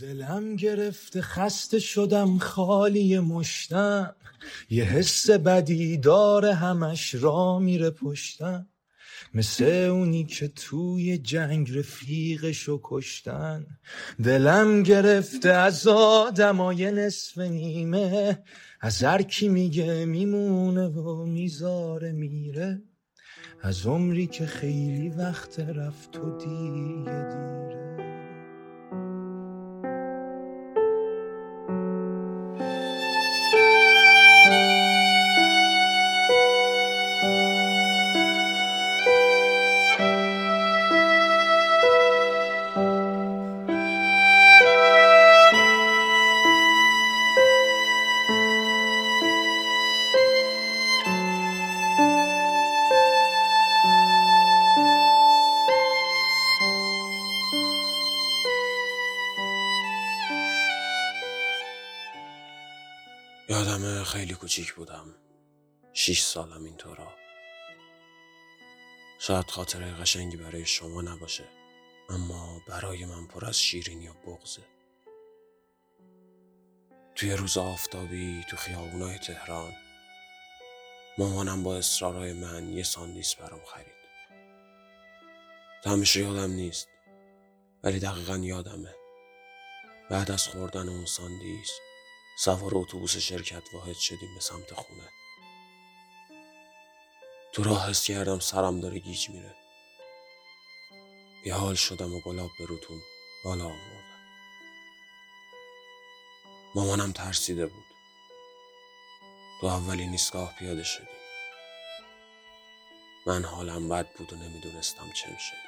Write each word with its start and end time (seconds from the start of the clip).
دلم 0.00 0.56
گرفته 0.56 1.22
خسته 1.22 1.78
شدم 1.78 2.38
خالی 2.38 3.18
مشتم. 3.18 4.14
یه 4.70 4.84
حس 4.84 5.30
بدی 5.30 5.96
داره 5.96 6.54
همش 6.54 7.14
را 7.14 7.58
میره 7.58 7.90
پشتم. 7.90 8.66
مثل 9.34 9.64
اونی 9.64 10.24
که 10.24 10.48
توی 10.48 11.18
جنگ 11.18 11.78
رفیقشو 11.78 12.80
کشتن. 12.82 13.66
دلم 14.24 14.82
گرفته 14.82 15.48
از 15.48 15.86
آدمای 15.86 16.90
نصف 16.90 17.38
نیمه. 17.38 18.42
از 18.80 19.04
هر 19.04 19.22
کی 19.22 19.48
میگه 19.48 20.04
میمونه 20.04 20.86
و 20.86 21.24
می‌ذاره 21.24 22.12
میره. 22.12 22.82
از 23.62 23.86
عمری 23.86 24.26
که 24.26 24.46
خیلی 24.46 25.08
وقت 25.08 25.60
رفت 25.60 26.16
و 26.16 26.38
دیگه 26.38 27.04
دیره. 27.04 28.07
کوچیک 64.58 64.74
بودم. 64.74 65.14
شیش 65.92 66.22
سالم 66.22 66.64
اینطورا. 66.64 67.12
شاید 69.18 69.50
خاطره 69.50 69.94
قشنگی 69.94 70.36
برای 70.36 70.66
شما 70.66 71.02
نباشه 71.02 71.44
اما 72.08 72.62
برای 72.68 73.04
من 73.04 73.26
پر 73.26 73.46
از 73.46 73.60
شیرینی 73.60 74.08
و 74.08 74.12
بغزه 74.12 74.62
توی 77.14 77.32
روز 77.32 77.56
آفتابی 77.56 78.44
تو 78.50 78.56
خیابونای 78.56 79.18
تهران 79.18 79.72
مامانم 81.18 81.62
با 81.62 81.76
اصرارای 81.76 82.32
من 82.32 82.72
یه 82.72 82.82
ساندیس 82.82 83.34
برام 83.34 83.64
خرید. 83.64 83.98
تمشه 85.84 86.20
یادم 86.20 86.50
نیست 86.50 86.88
ولی 87.82 87.98
دقیقا 87.98 88.36
یادمه. 88.36 88.94
بعد 90.10 90.30
از 90.30 90.48
خوردن 90.48 90.88
اون 90.88 91.06
ساندیس 91.06 91.70
سوار 92.40 92.72
اتوبوس 92.74 93.16
شرکت 93.16 93.62
واحد 93.72 93.96
شدیم 93.96 94.34
به 94.34 94.40
سمت 94.40 94.74
خونه. 94.74 95.08
تو 97.52 97.62
راه 97.62 97.90
حس 97.90 98.04
کردم 98.04 98.38
سرم 98.38 98.80
داره 98.80 98.98
گیج 98.98 99.30
میره. 99.30 99.54
بیحال 101.52 101.74
شدم 101.74 102.14
و 102.14 102.20
گلاب 102.20 102.50
به 102.58 102.66
روتون 102.66 103.00
بالا 103.44 103.64
آوردم. 103.64 104.18
مامانم 106.74 107.12
ترسیده 107.12 107.66
بود. 107.66 107.84
تو 109.60 109.66
اولین 109.66 110.10
ایستگاه 110.10 110.54
پیاده 110.58 110.84
شدیم 110.84 111.08
من 113.26 113.44
حالم 113.44 113.88
بد 113.88 114.12
بود 114.12 114.32
و 114.32 114.36
نمی‌دونستم 114.36 115.12
چه 115.12 115.38
شده 115.38 115.58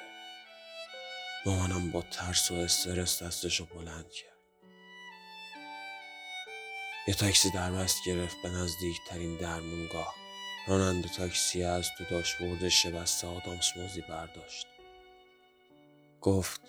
مامانم 1.45 1.91
با 1.91 2.01
ترس 2.01 2.51
و 2.51 2.53
استرس 2.53 3.23
دستشو 3.23 3.65
بلند 3.65 4.11
کرد. 4.11 4.40
یه 7.07 7.13
تاکسی 7.13 7.49
دربست 7.49 8.03
گرفت 8.05 8.41
به 8.41 8.49
نزدیکترین 8.49 9.37
درمونگاه 9.37 10.15
راننده 10.67 11.09
تاکسی 11.09 11.63
از 11.63 11.89
تو 11.97 12.03
داشبورد 12.11 12.69
شبسته 12.69 13.27
آدامس 13.27 13.77
موزی 13.77 14.01
برداشت. 14.01 14.67
گفت 16.21 16.61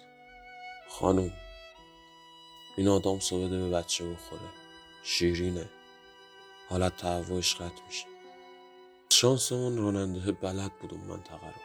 خانوم 0.89 1.33
این 2.77 2.87
رو 2.87 2.99
بده 3.21 3.59
به 3.59 3.71
بچه 3.71 4.05
بخوره. 4.05 4.51
شیرینه. 5.03 5.71
حالت 6.69 6.97
تهوعش 6.97 7.55
قطع 7.55 7.83
میشه. 7.87 8.07
شانسمون 9.13 9.77
راننده 9.77 10.33
بلد 10.33 10.73
بود 10.73 10.95
اون 10.95 11.05
منطقه 11.05 11.47
رو. 11.47 11.63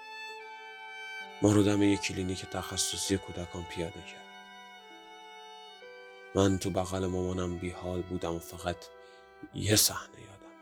ما 1.42 1.52
رو 1.52 1.64
دم 1.64 1.84
یک 1.84 2.02
کلینیک 2.02 2.46
تخصصی 2.46 3.18
کودکان 3.18 3.64
پیاده 3.64 4.02
کرد. 4.02 4.27
من 6.38 6.58
تو 6.58 6.70
بغل 6.70 7.06
مامانم 7.06 7.58
بیحال 7.58 8.02
بودم 8.02 8.34
و 8.34 8.40
فقط 8.40 8.76
یه 9.54 9.76
صحنه 9.76 10.22
یادم. 10.22 10.54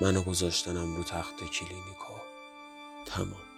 منو 0.00 0.22
گذاشتنم 0.22 0.96
رو 0.96 1.02
تخت 1.02 1.36
کلینیکو. 1.36 2.14
تمام. 3.06 3.49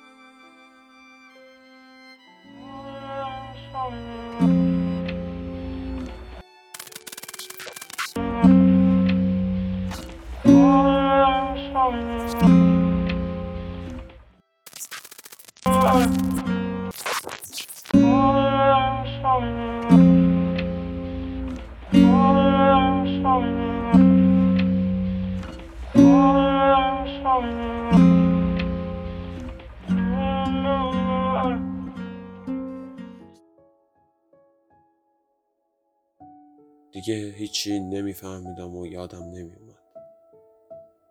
دیگه 36.92 37.14
هیچی 37.14 37.80
نمیفهمیدم 37.80 38.76
و 38.76 38.86
یادم 38.86 39.22
نمیومد 39.22 39.72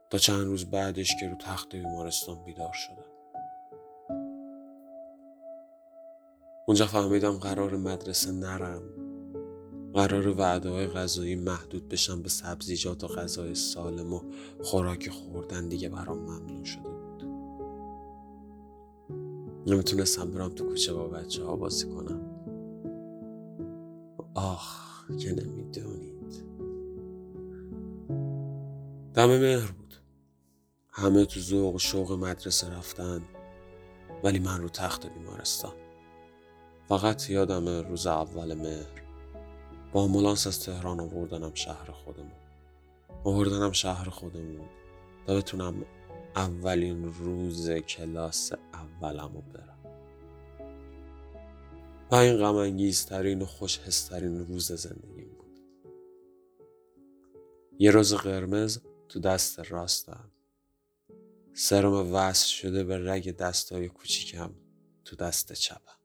تا 0.09 0.18
چند 0.18 0.46
روز 0.46 0.66
بعدش 0.66 1.16
که 1.19 1.30
رو 1.30 1.36
تخت 1.36 1.75
بیمارستان 1.75 2.44
بیدار 2.46 2.74
شدم. 2.74 3.12
اونجا 6.68 6.86
فهمیدم 6.86 7.38
قرار 7.38 7.78
مدرسه 7.78 8.31
نرم. 8.31 8.81
قرار 9.94 10.28
وعده 10.28 10.69
های 10.69 10.88
غذایی 10.88 11.36
محدود 11.36 11.90
بشم 11.90 12.22
به 12.22 12.30
سبزیجات 12.30 13.03
و 13.03 13.08
غذای 13.08 13.56
سالم 13.56 14.13
و 14.13 14.22
خوراک 14.63 15.09
خوردن 15.09 15.68
دیگه 15.68 15.90
برام 15.90 16.19
ممنون 16.19 16.63
شده 16.63 16.90
بود. 16.90 17.24
نمی‌تونستم 19.68 20.31
برم 20.31 20.50
تو 20.50 20.68
کوچه 20.68 20.94
با 20.94 21.08
بچه 21.08 21.44
ها 21.44 21.56
بازی 21.56 21.86
کنم. 21.86 22.22
آخ. 24.36 24.91
که 25.18 25.30
نمی‌دونید 25.30 25.72
دم 29.14 29.40
مهر 29.40 29.72
بود. 29.72 29.96
همه 30.90 31.26
تو 31.26 31.40
ذوق 31.40 31.76
و 31.76 31.80
شوق 31.80 32.12
مدرسه 32.12 32.70
رفتن 32.70 33.22
ولی 34.24 34.40
من 34.40 34.62
رو 34.62 34.70
تخت 34.70 35.14
بیمارستان. 35.14 35.74
فقط 36.88 37.30
یادم 37.30 37.68
روز 37.68 38.08
اول 38.08 38.54
مهر. 38.54 39.02
با 39.94 40.02
آمبولانس 40.02 40.48
از 40.48 40.60
تهران 40.60 41.00
آوردنم 41.00 41.54
شهر 41.54 41.92
خودمون. 41.92 42.32
آوردنم 43.24 43.72
شهر 43.72 44.10
خودمون. 44.10 44.70
تا 45.28 45.36
بتونم 45.36 45.86
اولین 46.36 47.14
روز 47.14 47.72
کلاس 47.72 48.52
اولم 48.74 49.32
رو 49.34 49.42
برم. 49.42 49.81
و 52.12 52.16
این 52.16 52.38
غم 52.38 52.92
ترین 52.94 53.42
و 53.42 53.46
خوشحسترین 53.46 54.46
روز 54.46 54.72
زندگیم 54.72 55.30
بود 55.30 55.60
یه 57.80 57.92
روز 57.92 58.13
قرمز 58.13 58.80
تو 59.10 59.19
دست 59.19 59.60
راستم. 59.60 60.31
سرم 61.54 62.13
وصل 62.13 62.48
شده 62.48 62.84
به 62.84 63.12
رگ 63.12 63.36
دستای 63.36 63.88
کوچیکم 63.88 64.54
تو 65.06 65.16
دست 65.16 65.54
چپم. 65.54 66.00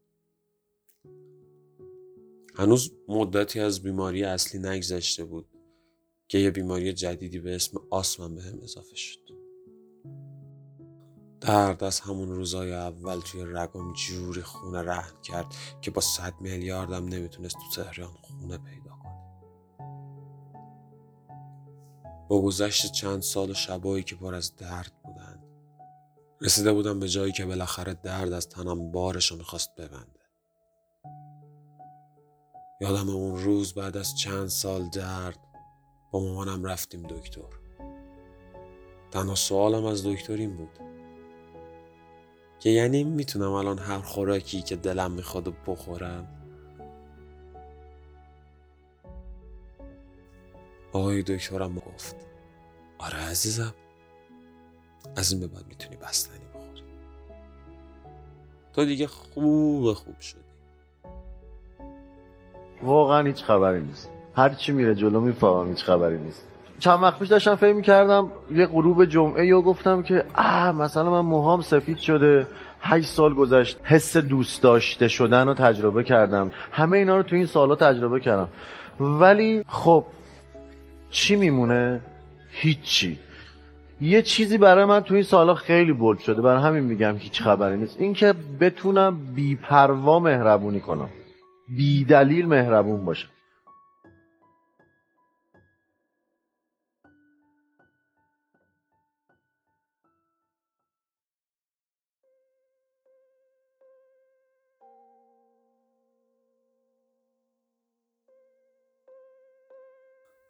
هنوز 2.54 2.92
مدتی 3.08 3.60
از 3.60 3.82
بیماری 3.82 4.24
اصلی 4.24 4.60
نگذشته 4.60 5.24
بود 5.24 5.48
که 6.28 6.38
یه 6.38 6.50
بیماری 6.50 6.92
جدیدی 6.92 7.38
به 7.38 7.54
اسم 7.54 7.80
آسمم 7.90 8.34
به 8.34 8.42
هم 8.42 8.60
اضافه 8.62 8.96
شد. 8.96 9.25
درد 11.40 11.84
از 11.84 12.00
همون 12.00 12.28
روزای 12.28 12.74
اول 12.74 13.20
توی 13.20 13.44
رگم 13.44 13.92
جوری 13.92 14.42
خونه 14.42 14.82
رهن 14.82 15.20
کرد 15.22 15.46
که 15.80 15.90
با 15.90 16.00
صد 16.00 16.34
میلیاردم 16.40 17.08
نمی‌تونست 17.08 17.56
تو 17.56 17.82
تهران 17.82 18.10
خونه 18.22 18.58
پیدا 18.58 18.90
کنه. 18.90 19.16
با 22.28 22.42
گذشت 22.42 22.92
چند 22.92 23.22
سال 23.22 23.50
و 23.50 23.54
شبایی 23.54 24.02
که 24.02 24.16
پر 24.16 24.34
از 24.34 24.56
درد 24.56 24.92
بودن 25.02 25.42
رسیده 26.40 26.72
بودم 26.72 27.00
به 27.00 27.08
جایی 27.08 27.32
که 27.32 27.46
بالاخره 27.46 27.94
درد 27.94 28.32
از 28.32 28.48
تنم 28.48 28.92
بارش 28.92 29.30
رو 29.30 29.36
می‌خواست 29.36 29.74
ببنده. 29.74 30.20
یادم 32.80 33.08
اون 33.08 33.44
روز 33.44 33.74
بعد 33.74 33.96
از 33.96 34.16
چند 34.16 34.48
سال 34.48 34.88
درد 34.88 35.38
با 36.10 36.20
مامانم 36.20 36.64
رفتیم 36.64 37.02
دکتر. 37.02 37.40
تنها 39.10 39.34
سوالم 39.34 39.84
از 39.84 40.06
دکتر 40.06 40.32
این 40.32 40.56
بود. 40.56 40.85
که 42.60 42.70
یعنی 42.70 43.04
می‌تونم 43.04 43.52
الان 43.52 43.78
هر 43.78 43.98
خوراکی 43.98 44.62
که 44.62 44.76
دلم 44.76 45.10
می‌خواد 45.10 45.54
بخورم. 45.66 46.26
آقای 50.92 51.22
دکترم 51.22 51.74
گفت 51.74 52.16
آره 52.98 53.18
عزیزم. 53.18 53.74
از 55.16 55.32
این 55.32 55.40
به 55.40 55.46
بعد 55.46 55.66
می‌تونی 55.68 55.96
بستنی 55.96 56.38
بخوری. 56.54 56.82
تو 58.72 58.84
دیگه 58.84 59.06
خوب 59.06 59.92
خوب 59.92 60.20
شدی. 60.20 60.40
واقعا 62.82 63.26
هیچ 63.26 63.44
خبری 63.44 63.82
نیست. 63.82 64.10
هر 64.34 64.54
چی 64.54 64.72
میره 64.72 64.94
جلو 64.94 65.20
می‌فهمم 65.20 65.68
هیچ 65.68 65.84
خبری 65.84 66.18
نیست. 66.18 66.46
چند 66.78 67.02
وقت 67.02 67.18
پیش 67.18 67.28
داشتم 67.28 67.54
فکر 67.54 67.72
می‌کردم 67.72 68.30
یه 68.50 68.66
غروب 68.66 69.04
جمعه 69.04 69.46
یا 69.46 69.60
گفتم 69.60 70.02
که 70.02 70.24
اه 70.34 70.72
مثلا 70.72 71.10
من 71.10 71.28
موهام 71.28 71.60
سفید 71.60 71.98
شده 71.98 72.46
هشت 72.80 73.08
سال 73.08 73.34
گذشت 73.34 73.78
حس 73.84 74.16
دوست 74.16 74.62
داشته 74.62 75.08
شدن 75.08 75.48
رو 75.48 75.54
تجربه 75.54 76.04
کردم. 76.04 76.50
همه 76.72 76.96
اینا 76.96 77.16
رو 77.16 77.22
تو 77.22 77.36
این 77.36 77.46
سالا 77.46 77.74
تجربه 77.74 78.20
کردم. 78.20 78.48
ولی 79.00 79.64
خب 79.68 80.04
چی 81.10 81.36
میمونه؟ 81.36 82.00
هیچی. 82.50 83.18
یه 84.00 84.22
چیزی 84.22 84.58
برای 84.58 84.84
من 84.84 85.00
تو 85.00 85.14
این 85.14 85.22
سالا 85.22 85.54
خیلی 85.54 85.92
بولد 85.92 86.18
شده. 86.18 86.42
برای 86.42 86.62
همین 86.62 86.84
میگم 86.84 87.16
هیچ 87.16 87.42
خبری 87.42 87.76
نیست. 87.76 87.96
اینکه 88.00 88.34
بتونم 88.60 89.18
بیپروا 89.34 90.18
مهربونی 90.18 90.80
کنم. 90.80 91.08
بی 91.68 92.04
دلیل 92.04 92.46
مهربون 92.46 93.04
باشم. 93.04 93.28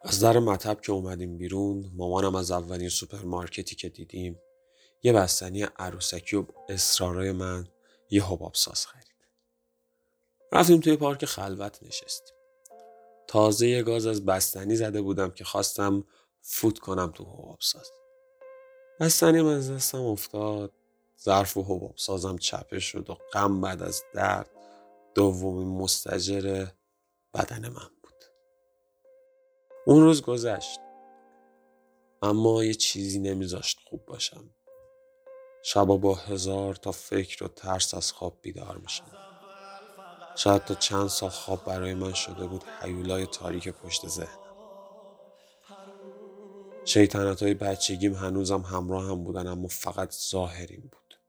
از 0.09 0.19
در 0.19 0.39
مطب 0.39 0.81
که 0.81 0.91
اومدیم 0.91 1.37
بیرون 1.37 1.91
مامانم 1.95 2.35
از 2.35 2.51
اولین 2.51 2.89
سوپرمارکتی 2.89 3.75
که 3.75 3.89
دیدیم 3.89 4.39
یه 5.03 5.13
بستنی 5.13 5.63
عروسکی 5.63 6.35
و 6.35 6.45
اصرارای 6.69 7.31
من 7.31 7.67
یه 8.09 8.25
حباب 8.25 8.53
ساز 8.53 8.85
خرید. 8.85 9.15
رفتیم 10.51 10.79
توی 10.79 10.97
پارک 10.97 11.25
خلوت 11.25 11.83
نشستیم. 11.83 12.35
تازه 13.27 13.67
یه 13.67 13.83
گاز 13.83 14.05
از 14.05 14.25
بستنی 14.25 14.75
زده 14.75 15.01
بودم 15.01 15.31
که 15.31 15.43
خواستم 15.43 16.03
فوت 16.41 16.79
کنم 16.79 17.11
تو 17.11 17.23
حباب 17.23 17.59
ساز. 17.61 17.91
بستنی 18.99 19.41
من 19.41 19.53
از 19.53 19.71
دستم 19.71 20.01
افتاد 20.01 20.71
ظرف 21.23 21.57
و 21.57 21.63
حباب 21.63 21.93
سازم 21.97 22.37
چپه 22.37 22.79
شد 22.79 23.09
و 23.09 23.17
غم 23.33 23.61
بعد 23.61 23.83
از 23.83 24.03
درد 24.13 24.49
دومین 25.15 25.67
مستجر 25.67 26.67
بدن 27.33 27.69
من 27.69 27.96
اون 29.87 30.01
روز 30.03 30.21
گذشت. 30.21 30.79
اما 32.21 32.63
یه 32.63 32.73
چیزی 32.73 33.19
نمیذاشت 33.19 33.79
خوب 33.85 34.05
باشم. 34.05 34.49
شبا 35.63 35.97
با 35.97 36.15
هزار 36.15 36.75
تا 36.75 36.91
فکر 36.91 37.43
و 37.43 37.47
ترس 37.47 37.93
از 37.93 38.11
خواب 38.11 38.37
بیدار 38.41 38.77
میشم. 38.77 39.11
شاید 40.35 40.65
تا 40.65 40.75
چند 40.75 41.07
سال 41.07 41.29
خواب 41.29 41.65
برای 41.65 41.93
من 41.93 42.13
شده 42.13 42.47
بود 42.47 42.63
حیولای 42.81 43.25
تاریک 43.25 43.69
پشت 43.69 44.07
ذهنم. 44.07 44.39
شیطنت 46.85 47.43
های 47.43 47.53
بچگیم 47.53 48.13
هنوزم 48.13 48.61
همراه 48.61 49.03
هم 49.03 49.23
بودن 49.23 49.47
اما 49.47 49.67
فقط 49.67 50.13
ظاهرین 50.29 50.81
بود. 50.81 51.19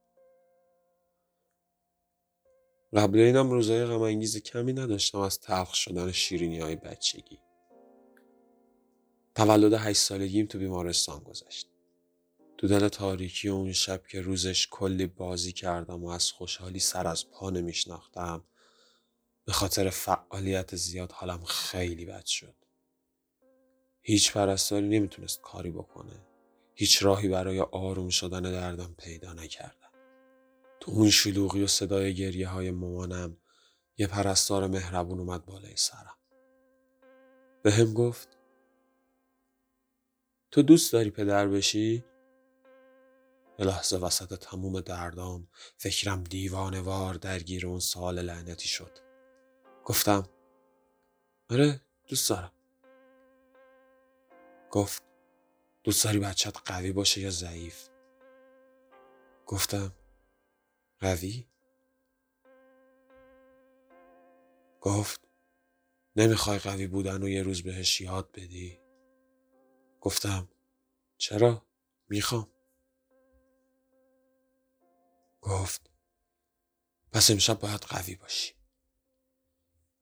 قبل 2.93 3.19
اینم 3.19 3.51
روزای 3.51 3.85
غم 3.85 4.21
کمی 4.23 4.73
نداشتم 4.73 5.19
از 5.19 5.41
تلخ 5.41 5.75
شدن 5.75 6.13
شیرینی 6.13 6.61
های 6.61 6.77
بچگی. 6.77 7.39
تولد 9.39 9.73
هشت 9.73 10.01
سالگیم 10.01 10.47
تو 10.47 10.59
بیمارستان 10.59 11.19
گذشت. 11.19 11.69
تو 12.57 12.69
دل 12.69 12.89
تاریکی 12.89 13.49
اون 13.49 13.73
شب 13.73 14.07
که 14.07 14.21
روزش 14.21 14.69
کلی 14.71 15.07
بازی 15.07 15.53
کردم 15.53 16.05
و 16.05 16.09
از 16.09 16.31
خوشحالی 16.31 16.79
سر 16.79 17.07
از 17.07 17.31
پا 17.31 17.51
نمیشناختم 17.51 18.45
به 19.45 19.53
خاطر 19.53 19.91
فعالیت 19.91 20.77
زیاد 20.77 21.13
حالم 21.13 21.45
خیلی 21.45 22.05
بد 22.05 22.25
شد. 22.25 22.55
هیچ 24.01 24.33
پرستاری 24.33 24.89
نمی‌تونست 24.89 25.41
کاری 25.41 25.71
بکنه. 25.71 26.27
هیچ 26.75 27.03
راهی 27.03 27.29
برای 27.29 27.61
آروم 27.61 28.09
شدن 28.09 28.43
دردم 28.43 28.95
پیدا 28.99 29.33
نکردم. 29.33 29.93
تو 30.81 30.91
اون 30.91 31.11
شلوغی 31.11 31.63
و 31.63 31.67
صدای 31.67 32.15
گریه 32.15 32.49
های 32.49 32.71
مامانم 32.71 33.37
یه 33.99 34.07
پرستار 34.07 34.67
مهربون 34.67 35.19
اومد 35.19 35.47
بالای 35.47 35.77
سرم. 35.77 36.17
به 37.63 37.73
هم 37.73 37.95
گفت 37.95 38.38
تو 40.51 40.63
دوست 40.63 40.93
داری 40.93 41.11
پدر 41.11 41.49
بشی؟ 41.49 42.05
به 43.57 43.65
لحظه 43.65 43.97
وسط 43.97 44.39
تموم 44.39 44.81
دردام 44.81 45.49
فکرم 45.77 46.25
دیوانه 46.25 46.81
وار 46.81 47.15
درگیر 47.15 47.67
اون 47.67 47.81
سال 47.81 48.19
لعنتی 48.19 48.69
شد. 48.69 48.99
گفتم 49.85 50.29
آره 51.51 51.81
دوست 52.07 52.31
دارم. 52.31 52.53
گفت 54.71 55.03
دوست 55.85 56.05
داری 56.05 56.19
بچت 56.19 56.57
قوی 56.65 56.93
باشه 56.93 57.21
یا 57.21 57.31
ضعیف؟ 57.31 57.89
گفتم 59.47 59.93
قوی؟ 61.01 61.47
گفت 64.81 65.21
نمی‌خوای 66.17 66.59
قوی 66.59 66.87
بودن 66.87 67.23
و 67.23 67.29
یه 67.29 67.43
روز 67.43 67.63
بهش 67.63 68.01
یاد 68.01 68.33
بدی؟ 68.33 68.88
گفتم 70.09 70.49
چرا؟ 71.19 71.67
می‌خوام. 72.09 72.49
گفت 75.41 75.91
پس 77.13 77.31
امشب 77.31 77.61
باید 77.61 77.81
قوی 77.81 78.15
باشی. 78.15 78.55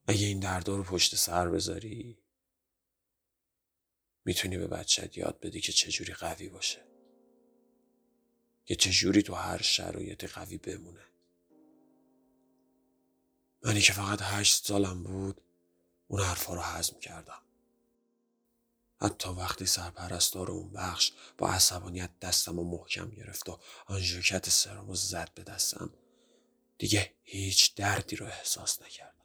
اگه 0.06 0.26
این 0.26 0.40
دردا 0.40 0.76
رو 0.76 0.82
پشت 0.82 1.14
سر 1.14 1.48
بذاری 1.48 2.18
می‌تونی 4.24 4.58
به 4.58 4.66
بچت 4.66 5.18
یاد 5.18 5.40
بدی 5.40 5.60
که 5.60 5.72
چجوری 5.72 6.12
قوی 6.14 6.48
باشه. 6.48 6.86
که 8.64 8.74
چجوری 8.74 9.22
تو 9.22 9.34
هر 9.34 9.62
شرایطی 9.62 10.26
قوی 10.26 10.58
بمونه. 10.58 11.06
منی 13.62 13.80
که 13.80 13.92
فقط 13.92 14.18
هشت 14.22 14.64
سالم 14.66 15.02
بود 15.02 15.40
اون 16.08 16.20
حرفا 16.20 16.54
رو 16.54 16.62
حزم 16.62 17.00
کردم. 17.00 17.45
حتی 19.00 19.28
وقتی 19.28 19.66
سرپرستار 19.66 20.50
اون 20.50 20.72
بخش 20.72 21.12
با 21.38 21.48
عصبانیت 21.50 22.10
دستم 22.20 22.58
و 22.58 22.64
محکم 22.64 23.10
گرفت 23.10 23.48
و 23.48 23.58
آنژوکت 23.86 24.50
سرم 24.50 24.94
زد 24.94 25.30
به 25.34 25.42
دستم 25.42 25.90
دیگه 26.78 27.12
هیچ 27.22 27.74
دردی 27.74 28.16
رو 28.16 28.26
احساس 28.26 28.82
نکرد. 28.82 29.15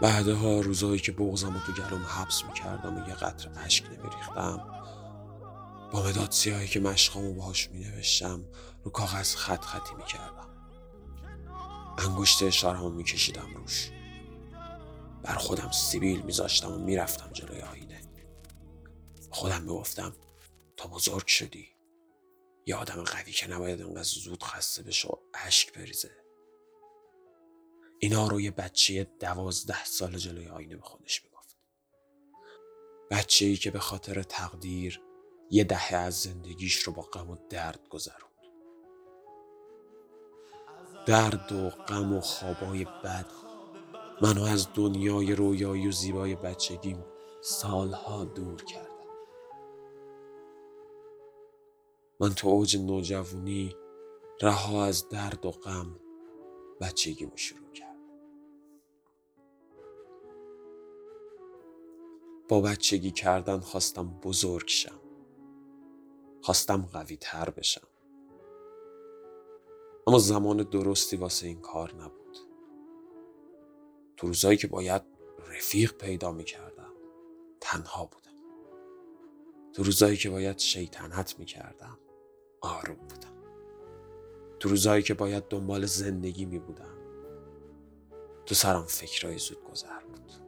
بعدها 0.00 0.60
روزایی 0.60 1.00
که 1.00 1.12
بغزم 1.12 1.54
رو 1.54 1.60
تو 1.60 1.72
گلوم 1.72 2.02
حبس 2.02 2.44
می‌کردم 2.44 2.96
و 2.96 3.08
یه 3.08 3.14
قطر 3.14 3.50
اشک 3.56 3.84
نمیریختم 3.84 4.56
با 5.92 6.02
مداد 6.02 6.30
سیاهی 6.30 6.68
که 6.68 6.80
مشقامو 6.80 7.34
باهاش 7.34 7.70
مینوشتم 7.70 8.44
رو 8.84 8.90
کاغذ 8.90 9.34
خط 9.34 9.64
خطی 9.64 9.94
می‌کردم. 9.94 10.48
انگشت 11.98 12.42
اشارهمو 12.42 12.90
میکشیدم 12.90 13.54
روش. 13.54 13.90
بر 15.22 15.34
خودم 15.34 15.70
سیبیل 15.70 16.22
میذاشتم 16.22 16.72
و 16.72 16.78
می‌رفتم 16.78 17.30
جلوی 17.32 17.60
آینه 17.60 18.00
خودم 19.30 19.62
می‌گفتم 19.62 20.12
تا 20.76 20.88
بزرگ 20.88 21.26
شدی. 21.26 21.68
یه 22.66 22.76
آدم 22.76 23.02
قوی 23.04 23.32
که 23.32 23.50
نباید 23.50 23.82
انقدر 23.82 24.02
زود 24.02 24.42
خسته 24.42 24.82
بشه 24.82 25.08
و 25.08 25.12
اشک 25.34 25.72
بریزه. 25.72 26.10
اینا 27.98 28.28
رو 28.28 28.40
یه 28.40 28.50
بچه 28.50 29.04
دوازده 29.20 29.84
سال 29.84 30.16
جلوی 30.16 30.48
آینه 30.48 30.76
به 30.76 30.82
خودش 30.82 31.24
می‌گفت. 31.24 31.56
بچه 33.10 33.46
ای 33.46 33.56
که 33.56 33.70
به 33.70 33.78
خاطر 33.78 34.22
تقدیر 34.22 35.00
یه 35.50 35.64
دهه 35.64 35.94
از 35.94 36.14
زندگیش 36.20 36.76
رو 36.76 36.92
با 36.92 37.02
غم 37.02 37.30
و 37.30 37.36
درد 37.50 37.88
گذروند. 37.88 38.22
درد 41.06 41.52
و 41.52 41.70
غم 41.70 42.12
و 42.12 42.20
خوابای 42.20 42.84
بد 42.84 43.26
منو 44.22 44.42
از 44.42 44.68
دنیای 44.74 45.34
رویایی 45.34 45.88
و 45.88 45.92
زیبای 45.92 46.36
بچگیم 46.36 47.04
سالها 47.42 48.24
دور 48.24 48.64
کردم. 48.64 48.88
من 52.20 52.34
تو 52.34 52.48
اوج 52.48 52.76
نوجوانی 52.76 53.76
رها 54.42 54.84
از 54.84 55.08
درد 55.08 55.46
و 55.46 55.50
غم 55.50 56.00
بچگیمو 56.80 57.36
شروع 57.36 57.72
کردم. 57.72 57.87
با 62.48 62.60
بچگی 62.60 63.10
کردن 63.10 63.60
خواستم 63.60 64.08
بزرگ 64.08 64.68
شم. 64.68 65.00
خواستم 66.42 66.88
قوی 66.92 67.16
تر 67.16 67.50
بشم. 67.50 67.88
اما 70.06 70.18
زمان 70.18 70.56
درستی 70.56 71.16
واسه 71.16 71.46
این 71.46 71.60
کار 71.60 71.94
نبود. 71.94 72.38
تو 74.16 74.26
روزایی 74.26 74.56
که 74.56 74.66
باید 74.66 75.02
رفیق 75.48 75.92
پیدا 75.92 76.32
می 76.32 76.44
کردم 76.44 76.92
تنها 77.60 78.04
بودم. 78.04 78.28
تو 79.72 79.82
روزایی 79.82 80.16
که 80.16 80.30
باید 80.30 80.58
شیطنت 80.58 81.38
می 81.38 81.44
کردم 81.44 81.98
آروم 82.60 82.96
بودم. 82.96 83.38
تو 84.60 84.68
روزایی 84.68 85.02
که 85.02 85.14
باید 85.14 85.44
دنبال 85.48 85.86
زندگی 85.86 86.44
می 86.44 86.58
بودم 86.58 86.98
تو 88.46 88.54
سرم 88.54 88.84
فکرهای 88.84 89.38
زود 89.38 89.64
گذر 89.64 90.00
بود. 90.00 90.47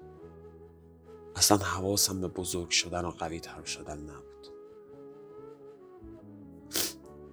اصلا 1.37 1.59
حواسم 1.59 2.21
به 2.21 2.29
بزرگ 2.29 2.71
شدن 2.71 3.05
و 3.05 3.11
قوی 3.11 3.41
تر 3.41 3.65
شدن 3.65 3.99
نبود. 3.99 4.47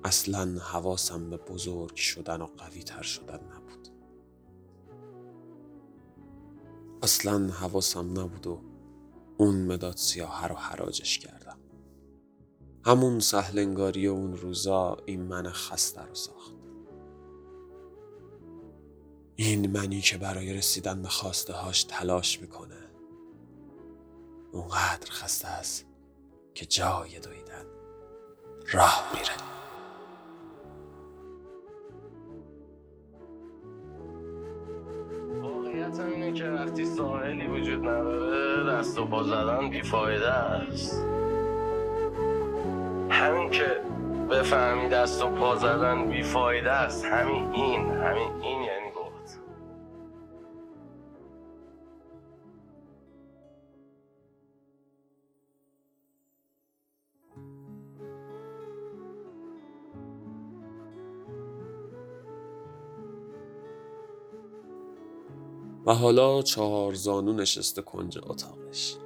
اصلا 0.04 0.60
حواسم 0.60 1.30
به 1.30 1.38
بزرگ 1.38 1.96
شدن 1.96 2.42
و 2.42 2.48
قوی 2.58 2.84
تر 2.84 3.02
شدن 3.02 3.40
نبود. 3.40 3.88
اصلا 7.04 7.48
حواسم 7.48 8.12
نبود 8.20 8.48
و 8.48 8.62
اون 9.38 9.66
مداد 9.66 9.98
سیاه 9.98 10.48
رو 10.48 10.56
حراجش 10.56 11.20
کردم. 11.20 11.58
همون 12.86 13.20
سهلنگاری 13.20 14.08
اون 14.08 14.38
روزا 14.38 14.98
این 15.06 15.22
من 15.22 15.50
خسته 15.50 16.02
رو 16.02 16.16
ساخت. 16.16 16.54
این 19.36 19.72
منی 19.72 20.02
که 20.02 20.18
برای 20.18 20.54
رسیدن 20.54 21.02
به 21.02 21.08
خواسته 21.08 21.54
هاش 21.54 21.84
تلاش 21.84 22.42
می‌کنه. 22.42 22.87
اونقدر 24.52 25.12
خسته 25.12 25.48
است 25.48 25.86
که 26.54 26.66
جای 26.66 27.20
دویدن 27.20 27.66
راه 28.74 29.12
میره. 29.14 29.58
که 36.38 36.46
وقتی 36.46 36.86
ساحلی 36.86 37.48
وجود 37.48 37.88
نداره 37.88 38.72
دست 38.72 39.00
و 39.00 39.06
پا 39.06 39.24
زدن 39.24 39.70
بیفایده 39.70 40.30
است. 40.30 41.06
همین 43.10 43.50
که 43.50 43.82
بفهمی 44.30 44.90
دست 44.90 45.24
و 45.24 45.30
پا 45.30 45.56
زدن 45.56 46.06
بیفایده 46.10 46.72
است 46.72 47.06
همین 47.06 47.54
این 47.54 47.92
همین 47.92 48.32
این 48.42 48.62
یعنی 48.62 48.77
و 65.88 65.94
حالا 65.94 66.42
چهار 66.42 66.94
زانو 66.94 67.34
نشسته 67.34 67.82
کنج 67.82 68.18
اتاقش. 68.18 68.98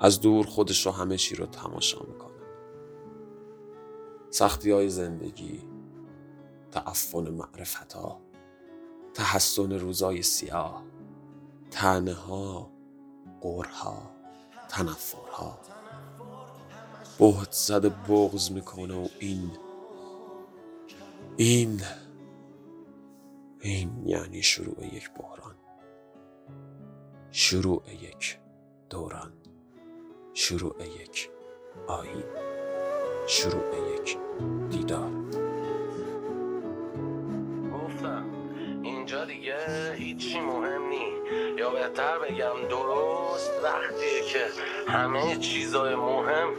از 0.00 0.20
دور 0.20 0.46
خودش 0.46 0.86
رو 0.86 0.92
همه 0.92 1.16
چی 1.16 1.34
رو 1.34 1.46
تماشا 1.46 2.00
می‌کنه. 2.08 2.30
سختی 4.30 4.70
های 4.70 4.88
زندگی 4.88 5.62
تعفن 6.72 7.28
معرفت 7.28 7.92
ها 7.92 8.20
تحسن 9.14 9.72
روزای 9.72 10.22
سیاه 10.22 10.82
تنه 11.70 12.14
ها 12.14 12.70
قرها 13.40 14.02
تنفرها. 14.68 15.58
بهت 17.18 17.52
زده 17.52 17.88
بغز 17.88 18.52
می‌کنه 18.52 18.94
و 18.94 19.08
این 19.18 19.50
این 21.36 21.80
این 23.62 24.02
یعنی 24.06 24.42
شروع 24.42 24.86
یک 24.86 25.10
بحران. 25.10 25.54
شروع 27.30 27.82
یک 28.02 28.38
دوران. 28.90 29.32
شروع 30.34 30.76
یک 30.84 31.30
آیین. 31.86 32.24
شروع 33.26 33.94
یک 33.94 34.18
دیدار. 34.70 35.10
گفتم 37.72 38.24
اینجا 38.82 39.24
دیگه 39.24 39.92
هیچی 39.94 40.40
مهم 40.40 40.88
نی. 40.88 41.12
یا 41.58 41.70
بهتر 41.70 42.18
بگم 42.18 42.68
درست 42.68 43.52
وقتیه 43.64 44.22
که 44.32 44.46
همه 44.92 45.36
چیزای 45.36 45.94
مهم 45.94 46.50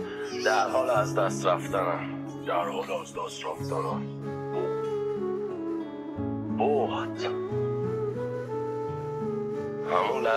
در 0.45 0.69
حال 0.69 0.89
از 0.89 1.15
دست 1.15 1.45
رفتنن. 1.45 2.25
در 2.47 2.69
حال 2.69 2.91
از 3.01 3.13
دست 3.13 3.45
رفتنن. 3.45 4.40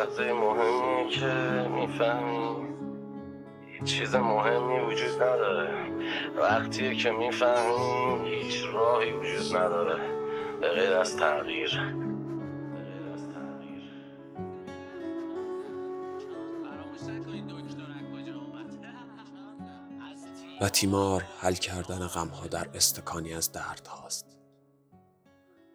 لحظه 0.05 0.33
مهمیه 0.33 1.11
که 1.11 1.69
می‌فهمی. 1.69 2.75
هیچ 3.67 3.85
چیز 3.85 4.15
مهمی 4.15 4.81
وجود 4.81 5.23
نداره. 5.23 5.91
وقتیه 6.37 6.95
که 6.95 7.11
می‌فهمی 7.11 8.29
هیچ 8.29 8.65
راهی 8.73 9.13
وجود 9.13 9.57
نداره. 9.57 9.99
به 10.61 10.69
غیر 10.69 10.93
از 10.93 11.17
تغییر. 11.17 11.95
و 20.61 20.69
تیمار 20.69 21.25
حل 21.41 21.55
کردن 21.55 22.07
غمها 22.07 22.47
در 22.47 22.69
استکانی 22.75 23.35
از 23.35 23.53
درد 23.53 23.87
هاست. 23.87 24.37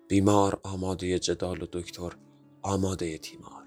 بیمار 0.09 0.59
آماده 0.63 1.19
جدال 1.19 1.61
و 1.61 1.65
دکتر 1.73 2.11
آماده 2.61 3.17
تیمار. 3.17 3.58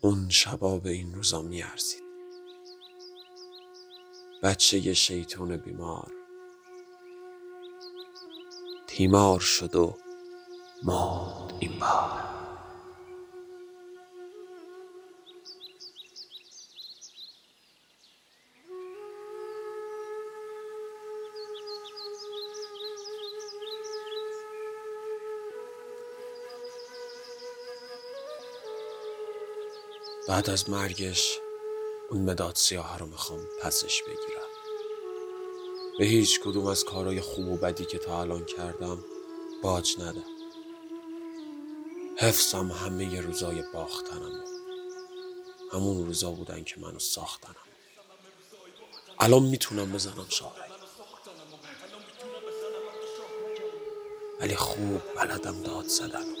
اون 0.00 0.28
شبا 0.28 0.78
به 0.78 0.90
این 0.90 1.14
روزا 1.14 1.42
میارزید. 1.42 2.02
بچه 4.42 4.94
شیطون 4.94 5.56
بیمار. 5.56 6.12
تیمار 8.86 9.40
شد 9.40 9.76
و 9.76 9.96
ماند 10.82 11.52
این 11.60 11.78
بار. 11.78 12.29
بعد 30.28 30.50
از 30.50 30.70
مرگش 30.70 31.38
اون 32.10 32.22
مداد 32.22 32.56
سیاه 32.56 32.98
رو 32.98 33.06
می‌خوام 33.06 33.40
پسش 33.62 34.02
بگیرم. 34.02 34.48
به 35.98 36.04
هیچ 36.04 36.40
کدوم 36.40 36.66
از 36.66 36.84
کارهای 36.84 37.20
خوب 37.20 37.48
و 37.48 37.56
بدی 37.56 37.84
که 37.84 37.98
تا 37.98 38.20
الان 38.20 38.44
کردم 38.44 39.04
باج 39.62 40.00
نده. 40.00 40.22
حفظم 42.18 42.70
همه 42.70 43.04
ی 43.14 43.20
روزای 43.20 43.62
باختنم. 43.74 44.44
همون 45.72 46.06
روزا 46.06 46.30
بودن 46.30 46.64
که 46.64 46.80
منو 46.80 46.98
ساختنم. 46.98 47.56
الان 49.18 49.42
می‌تونم 49.42 49.92
بزنم 49.92 50.26
شاهد 50.28 50.70
ولی 54.40 54.56
خوب 54.56 55.02
بلدم 55.16 55.62
داد 55.62 55.86
زدن. 55.86 56.39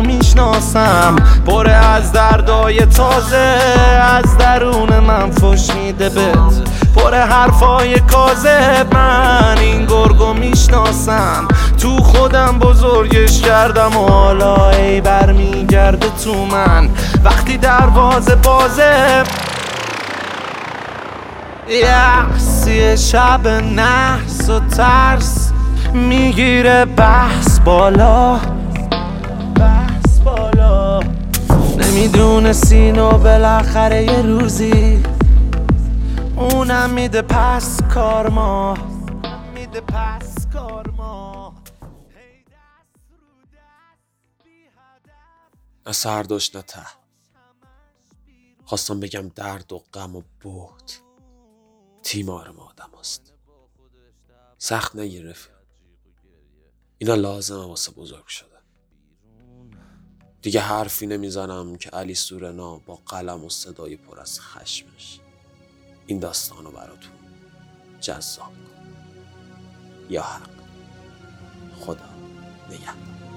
می‌شناسم. 0.00 1.16
پر 1.46 1.68
از 1.68 2.12
دردای 2.12 2.86
تازه 2.86 3.56
از 4.00 4.38
درون 4.38 4.98
من 4.98 5.30
فش 5.30 5.74
میده 5.74 6.08
بت. 6.08 6.68
پر 6.96 7.14
حرفای 7.14 8.00
کازه 8.00 8.84
من 8.92 9.58
این 9.58 9.86
گرگو 9.86 10.32
می‌شناسم. 10.32 11.48
تو 11.82 11.96
خودم 11.96 12.58
بزرگش 12.58 13.40
کردم 13.40 13.96
و 13.96 14.08
حالا 14.08 14.70
ای 14.70 15.00
برمیگرده 15.00 16.06
تو 16.24 16.46
من. 16.46 16.88
وقتی 17.24 17.56
دروازه 17.56 18.34
بازه 18.34 19.22
یحسی 21.68 22.96
شب 22.96 23.48
نحس 23.48 24.50
و 24.50 24.60
ترس 24.60 25.52
می‌گیره 25.94 26.84
بحث 26.84 27.58
بالا. 27.58 28.38
نمی‌دونه 32.04 32.52
سینو 32.52 33.10
بالاخره 33.18 34.04
یه 34.04 34.22
روزی 34.22 35.02
اونم 36.36 36.90
میده 36.90 37.22
پس 37.22 37.82
کارما 37.94 38.74
میده 39.54 39.80
پس 39.80 40.46
کارما 40.52 41.54
نه 45.86 45.92
سر 45.92 46.22
داشت 46.22 46.56
نه 46.56 46.62
ته. 46.62 46.86
خواستم 48.64 49.00
بگم 49.00 49.28
درد 49.28 49.72
و 49.72 49.78
غم 49.94 50.16
و 50.16 50.22
بود 50.40 50.90
تیمار 52.02 52.50
ما 52.50 52.62
آدم 52.62 52.98
هست 53.00 53.32
سخت 54.58 54.96
نگرفت 54.96 55.50
اینا 56.98 57.14
لازمه 57.14 57.64
واسه 57.64 57.92
بزرگ 57.92 58.26
شده 58.26 58.53
دیگه 60.44 60.60
حرفی 60.60 61.06
نمی‌زنم 61.06 61.76
که 61.76 61.90
علی 61.90 62.14
سورنا 62.14 62.78
با 62.78 62.98
قلم 63.06 63.44
و 63.44 63.50
صدای 63.50 63.96
پر 63.96 64.20
از 64.20 64.40
خشمش 64.40 65.20
این 66.06 66.18
داستانو 66.18 66.70
براتون 66.70 67.12
جذاب 68.00 68.46
کن 68.46 68.84
یا 70.10 70.22
حق. 70.22 70.50
خدا 71.80 72.08
نگهدار. 72.70 73.33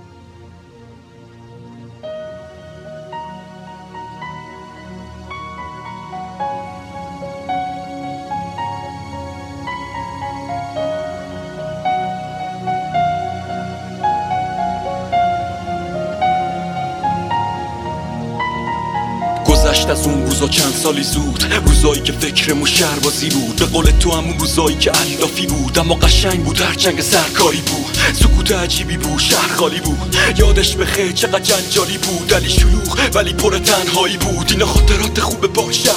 گذشت 19.77 19.89
از 19.89 20.07
اون 20.07 20.25
روزا 20.25 20.47
چند 20.47 20.73
سالی 20.73 21.03
زود. 21.03 21.43
روزایی 21.65 22.01
که 22.01 22.11
فکرمو 22.11 22.65
شهربازی 22.65 23.29
بود. 23.29 23.55
به 23.55 23.65
قول 23.65 23.85
تو 23.99 24.11
همون 24.11 24.39
روزایی 24.39 24.77
که 24.77 24.91
علافی 24.91 25.45
بود. 25.45 25.79
اما 25.79 25.95
قشنگ 25.95 26.43
بود 26.43 26.61
هر 26.61 26.73
چنگ 26.73 27.01
سرکاری 27.01 27.61
بود. 27.61 27.97
سکوت 28.13 28.51
عجیبی 28.51 28.97
بود 28.97 29.19
شهر 29.19 29.47
خالی 29.47 29.79
بود. 29.79 30.15
یادش 30.37 30.75
به 30.75 30.85
خیر 30.85 31.11
چقدر 31.11 31.39
جنجالی 31.39 31.97
بود. 31.97 32.33
علی 32.33 32.49
شلوغ 32.49 32.99
ولی 33.13 33.33
پر 33.33 33.57
تنهایی 33.59 34.17
بود. 34.17 34.51
اینا 34.51 34.65
خاطرات 34.65 35.19
خوب 35.19 35.53
با 35.53 35.71
شهرداری 35.71 35.85
بود 35.85 35.96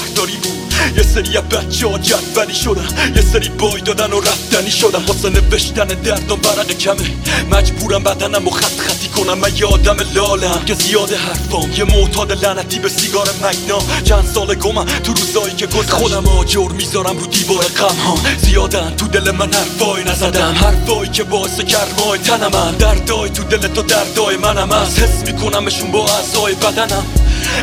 سری 1.13 1.37
بچه 1.37 1.87
ها 1.87 1.97
جدولی 1.97 2.53
شدن 2.53 2.87
یه 3.15 3.21
سری 3.21 3.49
بای 3.49 3.81
دادن 3.81 4.13
و 4.13 4.19
رفتنی 4.19 4.71
شدن 4.71 5.03
واسه 5.05 5.29
نوشتن 5.29 5.87
دردم 5.87 6.35
برق 6.35 6.71
کمه 6.71 7.11
مجبورم 7.51 8.03
بدنم 8.03 8.47
و 8.47 8.51
خط 8.51 8.79
خطی 8.79 9.07
کنم 9.07 9.39
من 9.39 9.55
یه 9.57 9.65
آدم 9.65 9.97
لالم 10.15 10.65
که 10.65 10.73
زیاد 10.73 11.13
حرفام 11.13 11.71
یه 11.71 11.83
معتاد 11.83 12.45
لعنتی 12.45 12.79
به 12.79 12.89
سیگار 12.89 13.29
مگنا. 13.43 13.79
چند 14.03 14.25
سال 14.33 14.55
گمم 14.55 14.85
تو 14.85 15.13
روزایی 15.13 15.55
که 15.55 15.67
گذشت. 15.67 15.91
خودم 15.91 16.27
آجر 16.27 16.69
می‌ذارم 16.77 17.17
رو 17.17 17.25
دیوار 17.25 17.63
غم 17.63 17.95
ها 17.95 18.17
زیادن 18.37 18.95
تو 18.95 19.07
دل 19.07 19.31
من 19.31 19.53
حرفای 19.53 20.03
نزدم. 20.03 20.55
حرفایی 20.55 21.09
که 21.09 21.23
باعث 21.23 21.61
کرمای 21.61 22.19
تنمم 22.19 22.75
دردای 22.79 23.29
تو 23.29 23.43
دل 23.43 23.67
تو 23.67 23.81
دردای 23.81 24.37
منم 24.37 24.71
از 24.71 24.99
حس 24.99 25.27
میکنمشون 25.27 25.91
با 25.91 26.05
اعضای 26.07 26.53
بدنم. 26.55 27.05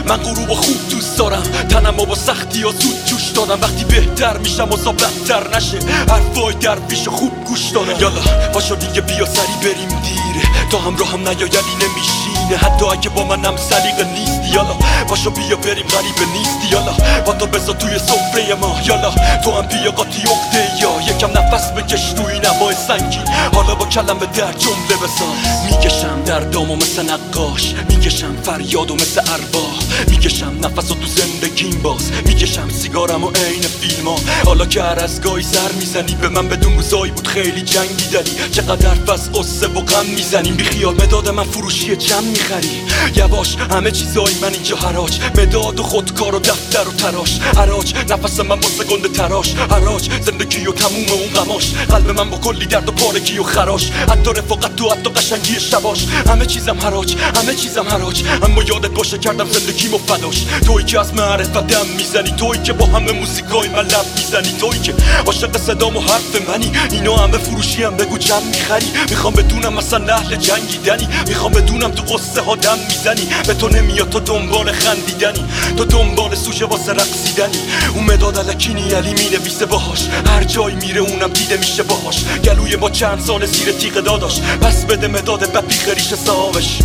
من 0.09 0.16
غروب 0.16 0.51
و 0.51 0.55
خوب 0.55 0.77
دوست 0.90 1.18
دارم. 1.18 1.42
تنم 1.42 1.96
با 1.96 2.14
سختی 2.14 2.64
و 2.64 2.72
زود 2.72 3.05
جوش 3.05 3.31
دادم. 3.31 3.59
وقتی 3.62 3.85
بهتر 3.85 4.38
میشم 4.38 4.68
و 4.70 4.92
بدتر 4.92 5.57
نشه. 5.57 5.79
حرفای 6.09 6.55
در 6.55 6.79
پیش 6.79 7.09
خوب 7.09 7.44
گوش 7.44 7.70
دارم 7.70 8.01
یالا 8.01 8.20
پاشو 8.53 8.74
دیگه 8.74 9.01
بیا 9.01 9.27
سری 9.27 9.57
بریم 9.62 9.88
دیره. 9.88 10.46
تا 10.70 10.78
همراه 10.78 11.09
هم 11.09 11.20
نیایدی 11.20 11.74
نمیشینه. 11.81 12.57
حتی 12.57 12.85
اگه 12.87 13.09
با 13.09 13.24
منم 13.24 13.57
سلیقه 13.57 14.04
نیستی 14.04 14.48
یالا. 14.54 14.74
پاشو 15.09 15.31
بیا 15.31 15.57
بریم 15.57 15.87
غریبه 15.87 16.26
نیستی 16.38 16.68
یالا. 16.72 16.92
با 17.26 17.33
تو 17.33 17.46
بزا 17.46 17.72
توی 17.72 17.98
سفره 17.98 18.54
ما 18.54 18.81
یالا. 18.87 19.11
تو 19.44 19.52
هم 19.52 19.66
بیا 19.66 19.90
قاطی 19.90 20.22
اقده 20.22 20.81
یا. 20.81 21.14
یکم 21.16 21.38
نفس 21.38 21.72
بکش 21.72 22.12
تو 22.12 22.26
این 22.26 22.44
هوای 22.44 22.74
سنگین 22.88 23.28
حالا 23.54 23.74
با 23.74 23.87
کلمه 23.87 24.26
در 24.26 24.52
جمله 24.52 24.96
بساز. 25.02 25.64
می‌کشم 25.70 26.22
در 26.26 26.40
دامو 26.40 26.76
مثل 26.76 27.11
نقاش. 27.11 27.74
می‌کشم 27.88 28.37
فریادو 28.42 28.94
مثل 28.94 29.20
اربا. 29.20 29.66
می‌کشم 30.09 30.59
نفس 30.62 30.88
تو 30.88 31.07
زندگیم 31.07 31.83
باز. 31.83 32.11
می‌کشم 32.26 32.68
سیگارم 32.68 33.24
و 33.24 33.31
عین 33.31 33.62
فیلم 33.62 34.09
ها 34.09 34.16
حالا 34.46 34.66
که 34.66 34.83
هر 34.83 35.04
از 35.04 35.20
گاهی 35.20 35.42
سر 35.42 35.72
می‌زنی 35.81 36.14
به 36.14 36.28
من 36.28 36.48
بدون 36.48 36.76
روزایی 36.76 37.12
بود. 37.12 37.26
خیلی 37.26 37.62
جنگی 37.62 38.07
داری 38.12 38.31
چقدر 38.52 38.94
پس 38.94 39.31
قصه 39.35 39.66
و 39.66 39.81
غم 39.81 40.07
می‌زنیم 40.07 40.57
بیخیال 40.58 40.94
مداد 40.94 41.28
من 41.28 41.44
فروشی 41.44 41.96
چم 41.96 42.24
می‌خری؟ 42.24 42.82
یواش 43.16 43.56
همه 43.70 43.90
چیزای 43.90 44.34
من 44.42 44.52
اینجا 44.52 44.76
حراج. 44.76 45.18
مداد 45.38 45.80
و 45.80 45.82
خودکار 45.82 46.34
و 46.34 46.38
دفتر 46.38 46.88
و 46.88 46.92
تراش. 46.92 47.38
حراج 47.56 47.94
نفس 48.08 48.40
من 48.40 48.60
با 48.60 48.68
گنده 48.90 49.08
تراش. 49.08 49.54
حراج 49.54 50.08
زندگی 50.20 50.66
و 50.66 50.72
تموم 50.72 51.06
اون 51.10 51.28
غماش 51.28 51.72
قلب 51.74 52.10
من 52.10 52.30
با 52.30 52.38
کلی 52.38 52.66
درد 52.66 52.88
و 52.88 52.92
پارگی 52.92 53.38
و 53.38 53.42
خراش. 53.42 53.90
حتی 53.90 54.30
رفاقت 54.30 54.76
تو 54.76 54.90
حتی 54.90 55.10
قشنگی 55.10 55.60
شباش. 55.60 56.06
همه 56.28 56.46
چیزم 56.46 56.78
حراج 56.80 57.14
همه 57.36 57.54
چیزم 57.54 57.88
حراج. 57.88 58.22
اما 58.42 58.62
یادت 58.62 58.90
باشه 58.90 59.18
کردم 59.18 59.48
زندگیمو 59.50 59.98
فداش. 59.98 60.44
توی 60.66 60.84
که 60.84 61.00
از 61.00 61.14
معرفت 61.14 61.66
دم 61.66 61.86
می‌زنی. 61.96 62.30
توی 62.30 62.58
که 62.58 62.72
با 62.72 62.86
همه 62.86 63.12
موسیقای 63.12 63.68
من 63.68 63.82
لب 63.82 64.06
می‌زنی. 64.16 64.52
توی 64.60 64.78
که 64.78 64.94
عاشق 65.26 65.56
صدام 65.56 65.96
و 65.96 66.00
حرف 66.00 66.48
منی. 66.48 66.72
اینا 66.92 67.16
همه 67.16 67.38
فروشی 67.38 67.82
هم 67.82 67.96
بگو 67.96 68.18
چند 68.18 68.44
می‌خری. 68.44 68.86
می‌خوام 69.10 69.34
بدونم 69.34 69.74
مثلا 69.74 70.14
اهل 70.14 70.36
جنگیدنی 70.48 71.08
می‌خوام 71.28 71.52
بدونم 71.52 71.90
تو 71.90 72.02
قصه 72.02 72.42
ها 72.42 72.56
دم 72.56 72.78
می‌زنی. 72.88 73.28
به 73.46 73.54
تو 73.54 73.68
نمیاد 73.68 74.11
تو 74.11 74.20
دنبال 74.20 74.72
خندیدنی. 74.72 75.44
تو 75.76 75.84
دنبال 75.84 76.34
سوژه 76.34 76.64
واسه 76.64 76.92
رقصیدنی. 76.92 77.58
اون 77.94 78.04
مداد 78.04 78.38
الکینی 78.38 78.92
علی 78.92 79.12
می‌نویسه 79.14 79.66
باهاش. 79.66 79.98
هر 80.26 80.44
جایی 80.44 80.76
میره 80.76 81.00
اونم 81.00 81.28
دیده 81.28 81.56
میشه 81.56 81.82
باهاش. 81.82 82.24
گلوی 82.44 82.76
ما 82.76 82.90
چند 82.90 83.20
سال 83.26 83.46
زیر 83.46 83.72
تیغ 83.72 83.94
داداش. 83.94 84.40
پس 84.40 84.84
بده 84.84 85.08
مداد 85.08 85.52
بپیخ 85.52 85.88
ریش 85.88 86.14
صاحبش. 86.14 86.78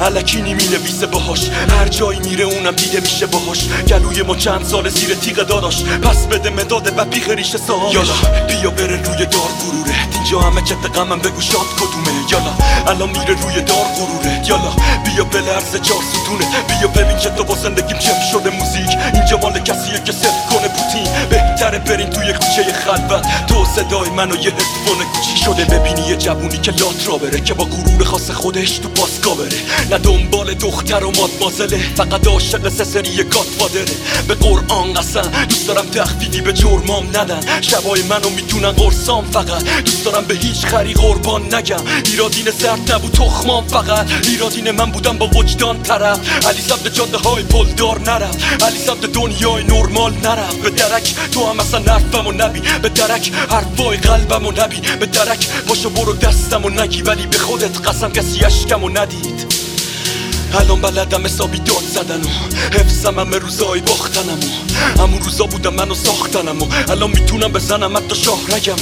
الکینی 0.00 0.54
می‌نویسه 0.54 1.06
باهاش. 1.06 1.40
هر 1.78 1.88
جایی 1.88 2.20
میره 2.20 2.44
اونم 2.44 2.72
دیده 2.72 3.00
میشه 3.00 3.26
باهاش. 3.26 3.58
گلوی 3.88 4.22
ما 4.22 4.36
چند 4.36 4.66
سال 4.66 4.88
زیر 4.88 5.14
تیغ 5.14 5.36
داداش. 5.36 5.82
پس 5.82 6.26
بده 6.26 6.50
مداد 6.50 6.94
بپیخ 6.96 7.28
ریش 7.28 7.56
صاحبش. 7.56 7.94
یالا 7.94 8.14
بیا 8.48 8.70
بره 8.70 8.96
روی 8.96 9.26
دار 9.26 9.50
غروره. 9.60 10.08
اینجا 10.14 10.40
همه 10.40 10.62
کت 10.62 10.96
غمم 10.96 11.18
بگو 11.18 11.40
شاد 11.40 11.66
کدومه. 11.76 12.08
یالا 12.32 12.52
الان 12.98 13.10
میره 13.10 13.42
روی 13.42 13.60
دار 13.62 13.84
غروره. 13.96 14.48
یالا 14.48 14.72
بیا 15.04 15.24
بلرز 15.24 15.72
چار 15.82 16.02
ستونه. 16.12 16.46
بیا 16.68 16.88
ببین 16.88 17.18
که 17.18 17.30
تو 17.30 17.44
با 17.44 17.54
زندگیم 17.54 17.98
چه 17.98 18.12
شده 18.32 18.50
موزیک. 18.50 18.98
اینجا 19.14 19.36
مال 19.42 19.58
کسیه 19.58 19.98
که 20.04 20.12
ست 20.12 20.48
کنه 20.50 20.68
پوتین. 20.68 21.06
بهتره 21.30 21.78
برین 21.78 22.10
توی 22.10 22.32
کوچه 22.58 22.72
خلوت 22.72 23.46
تو 23.46 23.64
صدای 23.64 24.10
منو 24.10 24.36
یه 24.36 24.50
هدفون 24.50 25.04
کوچی 25.14 25.36
شده 25.44 25.64
ببینی 25.64 26.08
یه 26.08 26.16
جوونی 26.16 26.58
که 26.58 26.70
لات 26.70 27.08
را 27.08 27.18
بره 27.18 27.40
که 27.40 27.54
با 27.54 27.64
غرور 27.64 28.04
خاص 28.04 28.30
خودش 28.30 28.70
تو 28.78 28.88
پاسکا 28.88 29.34
بره. 29.34 29.58
نه 29.90 29.98
دنبال 29.98 30.54
دختر 30.54 31.04
و 31.04 31.10
مادمازله 31.10 31.78
فقط 31.96 32.26
عاشق 32.26 32.68
سه 32.68 32.84
سری 32.84 33.16
گاتفادره 33.16 33.94
به 34.28 34.34
قرآن 34.34 34.94
قسم 34.94 35.30
دوست 35.48 35.68
دارم 35.68 35.86
تخفیفی 35.86 36.40
به 36.40 36.52
جرمام 36.52 37.06
ندن. 37.06 37.40
شبای 37.60 38.02
منو 38.02 38.30
می‌تونن 38.30 38.72
قرصام 38.72 39.24
فقط. 39.24 39.64
دوست 39.84 40.04
دارم 40.04 40.24
به 40.24 40.34
هیچ 40.34 40.66
خری 40.66 40.94
قربان 40.94 41.54
نگم. 41.54 41.82
ایرادین 42.04 42.50
زرد 42.50 42.92
نبود 42.92 43.12
تخمام 43.12 43.66
فقط. 43.66 44.06
ایرادین 44.28 44.70
من 44.70 44.90
بودم 44.90 45.18
با 45.18 45.26
وجدان 45.26 45.82
طرف. 45.82 46.46
علی 46.46 46.60
سبت 46.60 46.94
جاده 46.94 47.18
های 47.18 47.42
پلدار 47.42 48.00
نرفت. 48.00 48.62
علی 48.62 48.78
سبت 48.78 49.00
دنیای 49.00 49.64
نرمال 49.64 50.12
نرفت. 50.22 50.56
به 50.62 50.70
درک 50.70 51.14
تو 51.32 51.46
هم 51.46 51.60
اصلا 51.60 51.80
حرفم 51.92 52.26
و 52.26 52.32
نبی. 52.48 52.60
به 52.82 52.88
درک 52.88 53.32
حرفای 53.50 53.96
قلبم 53.96 54.46
و 54.46 54.52
نبی. 54.52 54.80
به 55.00 55.06
درک 55.06 55.48
باشو 55.68 55.90
برو 55.90 56.12
دستم 56.12 56.64
و 56.64 56.68
نگی. 56.68 57.02
ولی 57.02 57.26
به 57.26 57.38
خودت 57.38 57.88
قسم 57.88 58.10
کسی 58.12 58.44
اشکم 58.44 58.84
و 58.84 58.88
ندید. 58.88 59.54
الان 60.54 60.80
بلدم 60.80 61.26
حسابی 61.26 61.58
داد 61.58 61.84
زدن 61.94 62.20
و 62.20 62.28
حفظم 62.78 63.18
همه 63.18 63.38
روزای 63.38 63.80
باختنم 63.80 64.38
و 64.96 65.02
همون 65.02 65.22
روزا 65.22 65.44
بودم 65.44 65.74
منو 65.74 65.94
ساختنم 65.94 66.62
و 66.62 66.66
الان 66.88 67.10
می‌تونم 67.10 67.52
بزنم 67.52 67.96
حتی 67.96 68.16
شاهرگم 68.16 68.76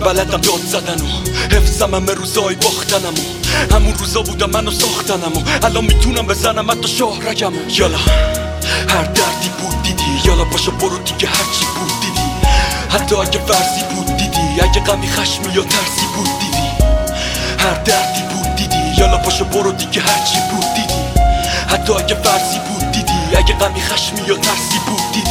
بلدم 0.00 0.40
داد 0.40 0.60
زدن 0.66 1.00
و 1.04 1.08
حفظم 1.56 1.94
همه 1.94 2.12
روزای 2.12 2.54
باختنم 2.54 3.14
و 3.14 3.74
همون 3.74 3.94
روزا 3.94 4.22
بودم 4.22 4.50
منو 4.50 4.70
ساختنم 4.70 5.32
و 5.36 5.64
الان 5.66 5.84
می‌تونم 5.84 6.26
بزنم 6.26 6.70
حتی 6.70 6.88
شهرگم 6.88 7.52
و. 7.52 7.70
یالا 7.70 7.98
هر 8.88 9.04
دردی 9.04 9.48
بود 9.58 9.82
دیدی. 9.82 10.02
یالا 10.24 10.44
باشا 10.44 10.70
برو 10.70 10.98
دیگه 10.98 11.28
هرچی 11.28 11.64
بود. 11.76 11.89
حتی 12.90 13.14
اگه 13.14 13.38
فرضی 13.38 13.82
بود 13.94 14.16
دیدی 14.16 14.60
اگه 14.62 14.80
غمی 14.80 15.08
خشمی 15.08 15.54
یا 15.54 15.62
ترسی 15.62 16.06
بود 16.16 16.38
دیدی. 16.40 16.68
هر 17.58 17.74
دردی 17.74 18.22
بود 18.22 18.54
دیدی 18.56 19.00
یالا 19.00 19.18
پاشو 19.18 19.44
برو 19.44 19.72
دیگه 19.72 20.02
هرچی 20.02 20.38
بود 20.50 20.74
دیدی. 20.74 21.00
حتی 21.68 21.92
اگه 21.92 22.14
فرضی 22.14 22.58
بود 22.58 22.90
دیدی 22.92 23.36
اگه 23.36 23.54
غمی 23.54 23.80
خشمی 23.80 24.20
یا 24.28 24.36
ترسی 24.36 24.78
بود 24.86 25.12
دیدی. 25.12 25.30